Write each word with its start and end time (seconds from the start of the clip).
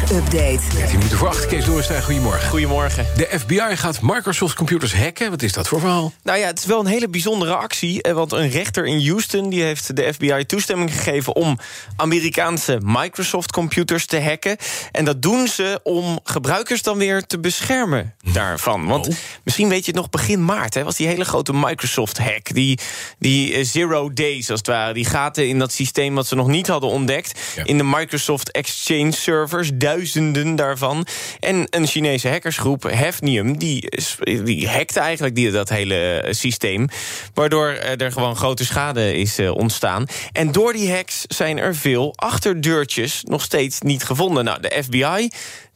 Tech-update. 0.00 0.60
13 0.74 0.96
minuten 0.98 1.18
voor 1.18 1.28
8, 1.28 1.46
Kees 1.46 1.64
Doorstijn, 1.64 2.02
goedemorgen. 2.02 2.48
Goedemorgen. 2.48 3.06
De 3.16 3.28
FBI 3.38 3.76
gaat 3.76 3.98
Microsoft 4.02 4.54
computers 4.54 4.94
hacken. 4.94 5.30
Wat 5.30 5.42
is 5.42 5.52
dat 5.52 5.68
voor 5.68 5.80
verhaal? 5.80 6.12
Nou 6.22 6.38
ja, 6.38 6.46
het 6.46 6.58
is 6.58 6.64
wel 6.64 6.80
een 6.80 6.86
hele 6.86 7.08
bijzondere 7.08 7.54
actie. 7.54 8.02
eh, 8.02 8.12
Want 8.12 8.32
een 8.32 8.50
rechter 8.50 8.86
in 8.86 9.06
Houston 9.08 9.48
die 9.50 9.62
heeft 9.62 9.96
de 9.96 10.12
FBI 10.12 10.46
toestemming 10.46 10.92
gegeven... 10.92 11.34
om 11.36 11.58
Amerikaanse 11.96 12.78
Microsoft-computers 12.84 14.06
te 14.06 14.20
hacken. 14.20 14.56
En 14.92 15.04
dat 15.04 15.22
doen 15.22 15.48
ze 15.48 15.80
om 15.82 16.20
gebruikers 16.24 16.82
dan 16.82 16.98
weer 16.98 17.26
te 17.26 17.38
beschermen 17.40 18.14
daarvan. 18.32 18.86
Want 18.86 19.08
Oh. 19.08 19.14
misschien 19.44 19.68
weet 19.68 19.84
je 19.84 19.90
het 19.90 20.00
nog, 20.00 20.10
begin 20.10 20.44
maart... 20.44 20.74
Hè, 20.74 20.84
was 20.84 20.96
die 20.96 21.06
hele 21.06 21.24
grote 21.24 21.52
Microsoft-hack. 21.54 22.54
Die, 22.54 22.78
die 23.18 23.54
eh, 23.54 23.64
zero 23.64 24.12
days, 24.12 24.50
als 24.50 24.58
het 24.58 24.68
ware. 24.68 24.92
Die 24.92 25.04
gaten 25.06 25.48
in 25.48 25.58
dat 25.58 25.72
systeem 25.72 26.14
wat 26.14 26.26
ze 26.26 26.34
nog 26.34 26.46
niet 26.46 26.66
hadden 26.66 26.90
ontdekt. 26.90 27.40
Ja. 27.56 27.64
In 27.64 27.76
de 27.76 27.84
Microsoft 27.84 28.50
Exchange 28.50 29.12
servers, 29.12 29.70
duizenden 29.82 30.56
daarvan. 30.56 31.06
En 31.40 31.66
een 31.70 31.86
Chinese 31.86 32.28
hackersgroep, 32.28 32.90
Hafnium, 32.92 33.58
die, 33.58 33.88
die 34.44 34.68
hackte 34.68 35.00
eigenlijk 35.00 35.34
die, 35.34 35.50
dat 35.50 35.68
hele 35.68 36.20
eh, 36.20 36.32
systeem. 36.32 36.88
Waardoor 37.34 37.68
eh, 37.68 38.00
er 38.00 38.12
gewoon 38.12 38.36
grote 38.36 38.64
schade 38.64 39.16
is 39.16 39.38
eh, 39.38 39.54
ontstaan. 39.54 40.06
En 40.32 40.52
door 40.52 40.72
die 40.72 40.92
hacks 40.92 41.24
zijn 41.28 41.58
er 41.58 41.76
veel 41.76 42.12
achterdeurtjes 42.16 43.22
nog 43.24 43.42
steeds 43.42 43.80
niet 43.80 44.04
gevonden. 44.04 44.44
Nou, 44.44 44.60
de 44.60 44.82
FBI 44.82 45.30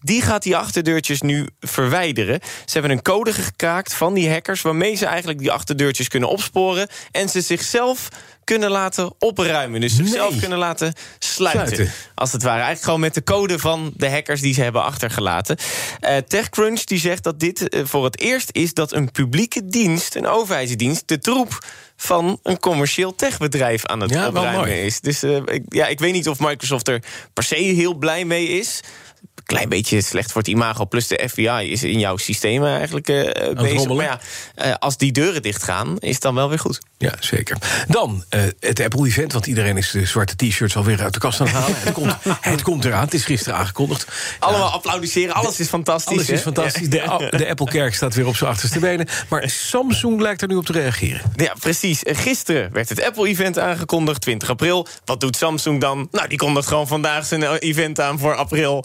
die 0.07 0.23
gaat 0.23 0.43
die 0.43 0.57
achterdeurtjes 0.57 1.21
nu 1.21 1.49
verwijderen. 1.61 2.41
Ze 2.65 2.73
hebben 2.73 2.91
een 2.91 3.03
code 3.03 3.33
gekraakt 3.33 3.95
van 3.95 4.15
die 4.15 4.31
hackers... 4.31 4.63
waarmee 4.63 4.95
ze 4.95 5.07
eigenlijk 5.07 5.39
die 5.39 5.51
achterdeurtjes 5.51 6.09
kunnen 6.09 6.29
opsporen... 6.29 6.89
en 7.11 7.29
ze 7.29 7.41
zichzelf 7.41 8.09
kunnen 8.45 8.71
laten 8.71 9.15
opruimen. 9.19 9.81
Dus 9.81 9.97
zichzelf 9.97 10.31
Nee. 10.31 10.41
kunnen 10.41 10.59
laten 10.59 10.93
sluiten. 11.19 11.67
Sluiten. 11.67 11.95
Als 12.15 12.33
het 12.33 12.43
ware. 12.43 12.55
Eigenlijk 12.57 12.85
gewoon 12.85 13.01
met 13.01 13.15
de 13.15 13.23
code 13.23 13.59
van 13.59 13.93
de 13.97 14.11
hackers 14.11 14.41
die 14.41 14.55
ze 14.55 14.63
hebben 14.63 14.83
achtergelaten. 14.85 15.57
Eh, 16.01 16.17
TechCrunch 16.17 16.85
die 16.85 16.99
zegt 16.99 17.23
dat 17.23 17.41
dit 17.41 17.69
eh, 17.69 17.81
voor 17.85 18.05
het 18.05 18.21
eerst 18.21 18.49
is... 18.53 18.75
dat 18.75 18.93
een 18.93 19.11
publieke 19.11 19.67
dienst, 19.67 20.15
een 20.15 20.27
overheidsdienst... 20.27 21.03
de 21.09 21.19
troep 21.19 21.67
van 21.97 22.39
een 22.43 22.59
commercieel 22.59 23.15
techbedrijf 23.15 23.87
aan 23.87 24.01
het 24.01 24.11
Ja, 24.11 24.29
opruimen 24.29 24.83
is. 24.85 25.01
Dus 25.01 25.23
eh, 25.23 25.37
ik, 25.37 25.63
ja, 25.69 25.87
ik 25.87 25.99
weet 25.99 26.13
niet 26.13 26.29
of 26.29 26.39
Microsoft 26.41 26.89
er 26.89 27.03
per 27.33 27.45
se 27.45 27.55
heel 27.55 27.95
blij 27.95 28.25
mee 28.25 28.49
is 28.49 28.81
klein 29.47 29.69
beetje 29.69 30.01
slecht 30.01 30.33
voor 30.33 30.41
het 30.41 30.51
imago. 30.51 30.85
Plus 30.85 31.07
de 31.07 31.29
FBI 31.29 31.71
is 31.71 31.83
in 31.83 31.99
jouw 31.99 32.17
systemen 32.17 32.77
eigenlijk 32.77 33.09
eh, 33.09 33.55
bezig. 33.55 33.77
rommelen. 33.77 33.97
Maar 33.97 34.05
ja, 34.05 34.21
eh, 34.55 34.75
als 34.79 34.97
die 34.97 35.13
deuren 35.13 35.43
dichtgaan, 35.43 35.99
is 35.99 36.13
het 36.13 36.23
dan 36.23 36.35
wel 36.35 36.49
weer 36.49 36.59
goed. 36.59 36.81
Ja, 36.99 37.15
zeker. 37.21 37.57
Dan 37.89 38.25
eh, 38.29 38.41
het 38.61 38.81
Apple-event, 38.81 39.33
want 39.33 39.47
iedereen 39.47 39.77
is 39.77 39.91
de 39.91 40.07
zwarte 40.07 40.37
t-shirts 40.37 40.77
alweer 40.77 41.03
uit 41.03 41.13
de 41.13 41.19
kast 41.19 41.41
aan 41.41 41.47
het 41.47 41.57
halen. 41.57 41.77
het, 41.79 41.93
komt, 41.93 42.17
het 42.41 42.63
komt 42.63 42.85
eraan, 42.85 43.05
het 43.05 43.15
is 43.15 43.25
gisteren 43.25 43.59
aangekondigd. 43.59 44.07
Allemaal 44.39 44.71
applaudisseren, 44.71 45.35
alles 45.35 45.61
is 45.61 45.69
fantastisch. 45.69 46.13
Alles 46.13 46.29
is 46.29 46.41
fantastisch. 46.41 46.89
De, 46.89 47.27
de 47.37 47.49
Apple-kerk 47.49 47.95
staat 47.95 48.15
weer 48.15 48.27
op 48.27 48.37
zijn 48.37 48.51
achterste 48.51 48.79
benen. 48.79 49.09
Maar 49.29 49.51
Samsung 49.51 50.21
lijkt 50.21 50.43
er 50.43 50.49
nu 50.49 50.55
op 50.55 50.67
te 50.67 50.73
reageren. 50.73 51.21
Ja, 51.37 51.55
precies. 51.61 52.03
Eh, 52.03 52.17
Gisteren 52.17 52.73
werd 52.73 52.89
het 52.89 53.03
Apple-event 53.03 53.59
aangekondigd, 53.59 54.21
20 54.21 54.51
april. 54.51 54.87
Wat 55.05 55.21
doet 55.21 55.37
Samsung 55.37 55.81
dan? 55.81 56.09
Nou, 56.11 56.29
die 56.29 56.39
kondigt 56.39 56.69
gewoon 56.69 56.87
vandaag 56.87 57.27
zijn 57.27 57.43
eh, 57.43 57.53
event 57.59 58.01
aan 58.01 58.19
voor 58.19 58.35
april, 58.35 58.85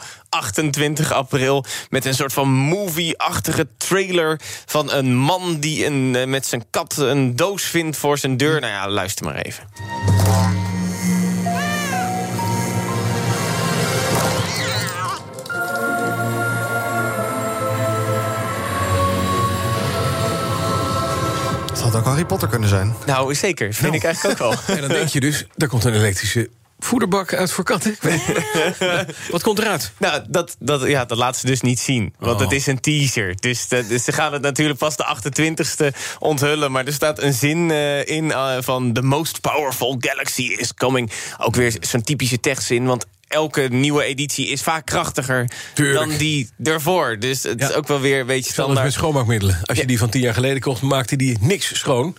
28 0.52 1.12
april. 1.12 1.66
Met 1.90 2.06
een 2.06 2.14
soort 2.14 2.34
van 2.34 2.50
movie-achtige 2.50 3.68
trailer 3.78 4.40
van 4.66 4.92
een 4.92 5.16
man 5.16 5.60
die 5.60 5.86
een, 5.86 6.16
eh, 6.16 6.28
met 6.28 6.46
zijn 6.46 6.64
kat 6.70 6.98
een 6.98 7.36
doos 7.36 7.64
vindt 7.64 7.98
voor 7.98 8.18
zijn 8.18 8.38
deur. 8.38 8.60
Nou 8.60 8.74
ja, 8.74 8.90
luister 8.90 9.26
maar 9.26 9.36
even. 9.36 9.64
Het 21.70 21.80
had 21.80 21.96
ook 21.96 22.06
Harry 22.06 22.26
Potter 22.26 22.48
kunnen 22.48 22.70
zijn. 22.70 22.96
Nou, 23.06 23.36
zeker. 23.36 23.74
Vind 23.74 23.94
ik 23.94 24.04
eigenlijk 24.04 24.42
ook 24.42 24.50
wel. 24.50 24.60
En 24.76 24.82
dan 24.82 24.90
denk 24.90 25.08
je 25.08 25.20
dus, 25.20 25.46
daar 25.56 25.70
komt 25.70 25.84
een 25.84 25.94
elektrische 25.94 26.50
voederbak 26.86 27.34
uit 27.34 27.52
voor 27.52 27.64
katten. 27.64 27.96
Wat 29.32 29.44
komt 29.44 29.60
eruit? 29.60 29.92
Nou, 29.98 30.24
dat, 30.30 30.56
dat, 30.60 30.82
ja, 30.88 31.06
dat 31.06 31.18
laat 31.18 31.38
ze 31.38 31.46
dus 31.46 31.62
niet 31.62 31.80
zien. 31.80 32.14
Want 32.20 32.36
Oh. 32.36 32.42
het 32.42 32.52
is 32.52 32.68
een 32.68 32.80
teaser. 32.80 33.36
Dus, 33.40 33.68
dus 33.68 34.04
ze 34.04 34.12
gaan 34.12 34.34
het 34.34 34.42
natuurlijk 34.42 34.80
pas 34.80 34.96
de 34.96 35.06
28ste 35.06 35.96
onthullen. 36.20 36.72
Maar 36.72 36.86
er 36.86 36.94
staat 36.94 37.22
een 37.22 37.34
zin 37.34 37.72
eh, 37.72 38.08
in 38.08 38.32
eh, 38.32 38.58
van... 38.60 38.94
The 38.94 39.02
most 39.02 39.42
powerful 39.42 39.96
galaxy 40.00 40.42
is 40.44 40.74
coming. 40.74 41.12
Ook 41.38 41.56
weer 41.56 41.76
zo'n 41.80 42.02
typische 42.04 42.40
techzin. 42.40 42.86
Want 42.86 43.06
elke 43.28 43.62
nieuwe 43.70 44.04
editie 44.04 44.48
is 44.48 44.62
vaak 44.62 44.86
krachtiger 44.86 45.52
Tuurlijk. 45.74 46.10
dan 46.10 46.18
die 46.18 46.50
ervoor. 46.64 47.20
Dus 47.20 47.44
het 47.44 47.60
Ja. 47.60 47.70
is 47.70 47.76
ook 47.76 47.88
wel 47.88 48.00
weer 48.00 48.20
een 48.20 48.26
beetje 48.26 48.46
Hetzelfde 48.48 48.74
met 48.74 48.82
standaard. 48.92 48.94
schoonmaakmiddelen. 48.94 49.60
Als 49.66 49.78
je 49.78 49.86
die 49.86 49.98
van 49.98 50.10
tien 50.10 50.22
jaar 50.22 50.34
geleden 50.34 50.62
kocht, 50.62 50.82
maakte 50.82 51.16
die 51.16 51.38
niks 51.42 51.78
schoon. 51.80 52.16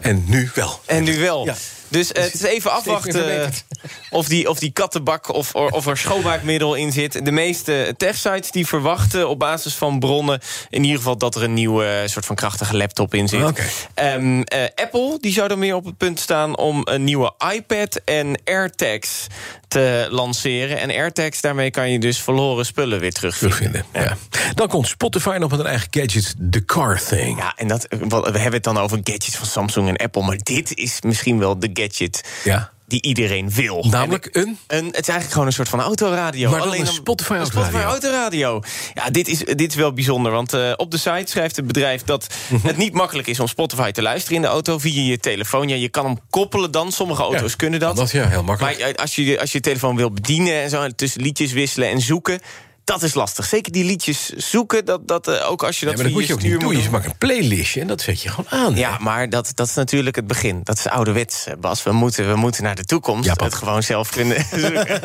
En 0.00 0.24
nu 0.26 0.50
wel. 0.54 0.80
En 0.86 1.04
nu 1.04 1.18
wel. 1.18 1.44
Ja. 1.44 1.56
Dus 1.88 2.12
eh, 2.12 2.22
het 2.22 2.34
is 2.34 2.42
even 2.42 2.72
afwachten 2.72 3.12
verbeterd. 3.12 3.64
of 4.10 4.28
die, 4.28 4.48
of 4.48 4.58
die 4.58 4.70
kattenbak 4.70 5.34
of, 5.34 5.54
of 5.54 5.86
er 5.86 5.96
schoonmaakmiddel 5.96 6.74
in 6.74 6.92
zit. 6.92 7.24
De 7.24 7.30
meeste 7.30 7.94
techsites 7.96 8.50
die 8.50 8.66
verwachten 8.66 9.28
op 9.28 9.38
basis 9.38 9.74
van 9.74 9.98
bronnen... 9.98 10.40
in 10.70 10.82
ieder 10.82 10.96
geval 10.96 11.16
dat 11.18 11.34
er 11.34 11.42
een 11.42 11.54
nieuwe 11.54 11.84
eh, 11.84 12.08
soort 12.08 12.26
van 12.26 12.36
krachtige 12.36 12.76
laptop 12.76 13.14
in 13.14 13.28
zit. 13.28 13.86
Ehm, 13.94 14.40
eh, 14.40 14.62
Apple 14.74 15.18
die 15.20 15.32
zou 15.32 15.50
er 15.50 15.58
meer 15.58 15.74
op 15.74 15.84
het 15.84 15.96
punt 15.96 16.20
staan 16.20 16.56
om 16.56 16.80
een 16.84 17.04
nieuwe 17.04 17.32
iPad 17.54 18.00
en 18.04 18.40
AirTags 18.44 19.26
te 19.68 20.06
lanceren. 20.10 20.78
En 20.78 20.90
AirTags, 20.90 21.40
daarmee 21.40 21.70
kan 21.70 21.90
je 21.90 21.98
dus 21.98 22.22
verloren 22.22 22.66
spullen 22.66 23.00
weer 23.00 23.12
terugvinden. 23.12 23.84
Ja. 23.92 24.16
Dan 24.54 24.68
komt 24.68 24.88
Spotify 24.88 25.36
nog 25.40 25.50
met 25.50 25.60
een 25.60 25.66
eigen 25.66 25.88
gadget, 25.90 26.34
The 26.50 26.64
Car 26.64 27.02
Thing. 27.08 27.38
Ja, 27.38 27.52
en 27.56 27.68
dat, 27.68 27.86
we 28.08 28.16
hebben 28.16 28.52
het 28.52 28.64
dan 28.64 28.78
over 28.78 28.98
gadgets 29.02 29.36
van 29.36 29.46
Samsung 29.46 29.88
en 29.88 29.96
Apple... 29.96 30.22
maar 30.22 30.38
dit 30.42 30.74
is 30.74 31.00
misschien 31.00 31.38
wel 31.38 31.58
de 31.58 31.70
gadget 31.82 32.24
Ja. 32.44 32.70
die 32.86 33.02
iedereen 33.02 33.50
wil. 33.50 33.84
Namelijk 33.90 34.26
En- 34.26 34.40
een? 34.42 34.58
een? 34.66 34.84
Het 34.86 34.94
is 34.98 35.08
eigenlijk 35.08 35.30
gewoon 35.32 35.46
een 35.46 35.52
soort 35.52 35.68
van 35.68 35.80
autoradio. 35.80 36.50
Maar 36.50 36.60
dan 36.60 36.72
een 36.74 36.84
dan- 36.84 36.94
Spotify 36.94 37.32
een 37.32 37.38
autoradio. 37.38 37.68
Spotify 37.68 37.90
autoradio. 37.90 38.60
Ja, 38.94 39.10
dit 39.10 39.28
is, 39.28 39.38
dit 39.38 39.60
is 39.70 39.74
wel 39.74 39.92
bijzonder. 39.92 40.32
Want 40.32 40.52
eh, 40.52 40.72
op 40.76 40.90
de 40.90 40.96
site 40.98 41.22
schrijft 41.24 41.56
het 41.56 41.66
bedrijf 41.66 42.02
dat 42.04 42.26
Mhm. 42.50 42.66
het 42.66 42.76
niet 42.76 42.92
makkelijk 42.92 43.28
is... 43.28 43.40
om 43.40 43.46
Spotify 43.46 43.90
te 43.90 44.02
luisteren 44.02 44.36
in 44.36 44.42
de 44.42 44.48
auto 44.48 44.78
via 44.78 45.02
je 45.02 45.18
telefoon. 45.18 45.68
Ja, 45.68 45.74
je 45.76 45.88
kan 45.88 46.04
hem 46.04 46.18
koppelen 46.30 46.70
dan. 46.70 46.92
Sommige 46.92 47.22
auto's 47.22 47.50
Ja, 47.50 47.56
kunnen 47.56 47.80
dat. 47.80 47.96
dat, 47.96 48.10
ja, 48.10 48.28
heel 48.28 48.42
makkelijk. 48.42 48.78
Maar 48.78 48.88
eh, 48.88 48.94
als 48.94 49.14
je, 49.14 49.40
als 49.40 49.52
je 49.52 49.58
je 49.58 49.64
telefoon 49.64 49.96
wil 49.96 50.10
bedienen... 50.10 50.54
en 50.62 50.70
zo 50.70 50.82
en 50.82 50.96
tussen 50.96 51.20
liedjes 51.22 51.52
wisselen 51.52 51.88
en 51.88 52.00
zoeken... 52.00 52.40
Dat 52.88 53.02
is 53.02 53.14
lastig. 53.14 53.46
Zeker 53.46 53.72
die 53.72 53.84
liedjes 53.84 54.28
zoeken, 54.28 54.84
dat, 54.84 55.08
dat, 55.08 55.28
eh, 55.28 55.50
ook 55.50 55.62
als 55.62 55.80
je 55.80 55.86
dat 55.86 55.94
maar 55.94 56.04
dat 56.04 56.12
moet 56.12 56.26
je 56.26 56.32
ook 56.32 56.42
niet 56.42 56.60
doen. 56.60 56.82
Je 56.82 56.90
maakt 56.90 57.06
een 57.06 57.18
playlistje 57.18 57.80
en 57.80 57.86
dat 57.86 58.00
zet 58.00 58.22
je 58.22 58.28
gewoon 58.28 58.50
aan. 58.50 58.76
ja, 58.76 58.98
maar 59.00 59.30
dat, 59.30 59.52
dat 59.54 59.68
is 59.68 59.74
natuurlijk 59.74 60.16
het 60.16 60.26
begin. 60.26 60.60
Dat 60.64 60.78
is 60.78 60.86
ouderwets, 60.86 61.46
Bas. 61.60 61.82
We 61.82 61.92
moeten, 61.92 62.28
we 62.30 62.36
moeten 62.36 62.62
naar 62.62 62.74
de 62.74 62.84
toekomst. 62.84 63.24
Ja, 63.24 63.44
het 63.44 63.54
gewoon 63.54 63.82
zelf 63.82 64.10
kunnen 64.10 64.44
zoeken. 64.56 65.00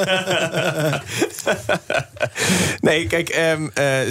nee, 2.80 3.08
kijk, 3.08 3.30
eh, 3.30 3.54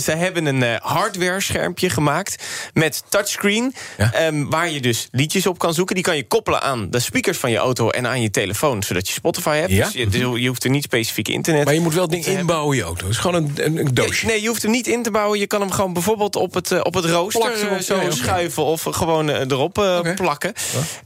ze 0.00 0.12
hebben 0.16 0.46
een 0.46 0.62
eh, 0.62 0.80
hardware-schermpje 0.80 1.90
gemaakt 1.90 2.44
met 2.72 3.02
touchscreen. 3.08 3.74
Ja. 3.98 4.12
ehm, 4.12 4.44
waar 4.44 4.70
je 4.70 4.80
dus 4.80 5.08
liedjes 5.10 5.46
op 5.46 5.58
kan 5.58 5.74
zoeken. 5.74 5.94
Die 5.94 6.04
kan 6.04 6.16
je 6.16 6.26
koppelen 6.26 6.62
aan 6.62 6.90
de 6.90 7.00
speakers 7.00 7.38
van 7.38 7.50
je 7.50 7.56
auto 7.56 7.90
en 7.90 8.06
aan 8.06 8.22
je 8.22 8.30
telefoon. 8.30 8.82
Zodat 8.82 9.06
je 9.08 9.12
Spotify 9.14 9.56
hebt. 9.56 9.70
Ja. 9.70 9.84
Dus 9.84 9.92
je, 9.92 10.06
dus 10.08 10.40
je 10.40 10.48
hoeft 10.48 10.64
er 10.64 10.70
niet 10.70 10.82
specifiek 10.82 11.28
internet 11.28 11.64
Maar 11.64 11.74
je 11.74 11.80
moet 11.80 11.94
wel 11.94 12.02
het 12.02 12.10
ding 12.10 12.22
te 12.22 12.30
hebben. 12.30 12.48
inbouwen 12.48 12.72
in 12.76 12.78
je 12.82 12.86
auto. 12.86 13.04
Het 13.06 13.14
is 13.14 13.20
gewoon 13.20 13.36
een, 13.36 13.61
een, 13.64 13.78
een 13.78 13.94
doosje. 13.94 14.26
Nee, 14.26 14.42
je 14.42 14.48
hoeft 14.48 14.62
hem 14.62 14.70
niet 14.70 14.86
in 14.86 15.02
te 15.02 15.10
bouwen. 15.10 15.38
Je 15.38 15.46
kan 15.46 15.60
hem 15.60 15.70
gewoon 15.70 15.92
bijvoorbeeld 15.92 16.36
op 16.36 16.54
het, 16.54 16.70
eh, 16.70 16.80
op 16.82 16.94
het 16.94 17.04
rooster 17.04 17.52
erop, 17.52 17.78
eh, 17.78 17.82
zo 17.82 18.10
schuiven... 18.10 18.64
of 18.64 18.82
gewoon 18.90 19.30
eh, 19.30 19.40
erop 19.40 19.72
plakken. 20.14 20.52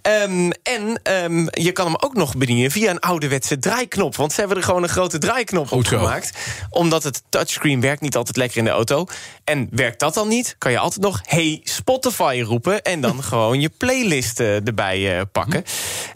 Ehm, 0.02 0.50
en 0.62 1.00
ehm, 1.02 1.46
je 1.50 1.72
kan 1.72 1.86
hem 1.86 1.96
ook 2.00 2.14
nog 2.14 2.36
bedienen 2.36 2.70
via 2.70 2.90
een 2.90 3.00
ouderwetse 3.00 3.58
draaiknop. 3.58 4.16
Want 4.16 4.32
ze 4.32 4.38
hebben 4.40 4.56
er 4.56 4.62
gewoon 4.62 4.82
een 4.82 4.88
grote 4.88 5.18
draaiknop 5.18 5.72
op 5.72 5.86
gemaakt. 5.86 6.30
Omdat 6.70 7.02
het 7.02 7.22
touchscreen 7.28 7.80
werkt 7.80 8.00
niet 8.00 8.16
altijd 8.16 8.36
lekker 8.36 8.58
in 8.58 8.64
de 8.64 8.70
auto. 8.70 9.06
En 9.44 9.68
werkt 9.70 10.00
dat 10.00 10.14
dan 10.14 10.28
niet, 10.28 10.54
kan 10.58 10.70
je 10.70 10.78
altijd 10.78 11.00
nog... 11.00 11.20
Hey 11.24 11.60
Spotify 11.64 12.42
roepen 12.44 12.82
en 12.82 13.00
dan 13.00 13.22
gewoon 13.30 13.60
je 13.60 13.70
playlist 13.76 14.40
erbij 14.40 15.24
pakken. 15.32 15.64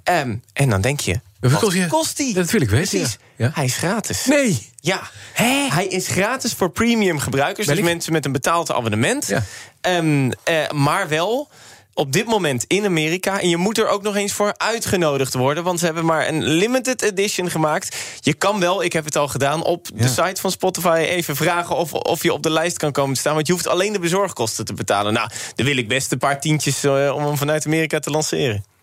Ehm, 0.03 0.37
en 0.53 0.69
dan 0.69 0.81
denk 0.81 1.00
je... 1.00 1.20
Wat 1.41 1.89
kost 1.89 2.17
die? 2.17 2.35
Dat 2.35 2.51
wil 2.51 2.61
ik 2.61 2.71
weten, 2.71 2.89
Precies. 2.89 3.19
ja. 3.37 3.47
Ja. 3.47 3.51
Hij 3.55 3.65
is 3.65 3.77
gratis. 3.77 4.25
Nee. 4.27 4.69
Ja, 4.81 5.01
hij 5.73 5.87
is 5.87 6.07
gratis 6.07 6.53
voor 6.53 6.71
premium 6.71 7.19
gebruikers. 7.19 7.67
Ben 7.67 7.77
Dus 7.77 7.85
ik? 7.85 7.91
mensen 7.91 8.13
met 8.13 8.25
een 8.25 8.33
betaald 8.33 8.71
abonnement. 8.73 9.27
Ja. 9.27 9.43
Ehm, 9.81 10.31
eh, 10.45 10.71
maar 10.71 11.09
wel 11.09 11.49
op 11.95 12.13
dit 12.13 12.27
moment 12.27 12.65
in 12.67 12.85
Amerika. 12.85 13.41
En 13.41 13.49
je 13.49 13.57
moet 13.57 13.79
er 13.79 13.89
ook 13.89 14.03
nog 14.03 14.17
eens 14.17 14.33
voor 14.33 14.55
uitgenodigd 14.57 15.35
worden. 15.35 15.65
Want 15.65 15.79
ze 15.79 15.85
hebben 15.85 16.05
maar 16.05 16.29
een 16.29 16.43
limited 16.45 17.03
edition 17.03 17.51
gemaakt. 17.51 17.97
Je 18.21 18.33
kan 18.35 18.61
wel, 18.61 18.83
ik 18.85 18.93
heb 18.93 19.05
het 19.05 19.17
al 19.17 19.29
gedaan, 19.29 19.63
op 19.65 19.89
de 19.95 20.09
site 20.09 20.41
van 20.41 20.51
Spotify 20.51 21.05
even 21.09 21.37
vragen 21.37 21.77
of, 21.77 21.93
of 21.93 22.23
je 22.23 22.33
op 22.33 22.43
de 22.43 22.51
lijst 22.51 22.77
kan 22.77 22.93
komen 22.93 23.15
te 23.15 23.21
staan. 23.21 23.35
Want 23.35 23.47
je 23.47 23.53
hoeft 23.53 23.67
alleen 23.69 23.93
de 23.93 23.99
bezorgkosten 23.99 24.65
te 24.65 24.73
betalen. 24.75 25.13
Nou, 25.13 25.29
dan 25.55 25.67
wil 25.67 25.77
ik 25.77 25.89
best 25.89 26.13
een 26.13 26.19
paar 26.19 26.41
tientjes 26.41 26.85
eh, 26.85 27.13
om 27.15 27.25
hem 27.25 27.37
vanuit 27.37 27.67
Amerika 27.67 27.99
te 27.99 28.11
lanceren. 28.11 28.65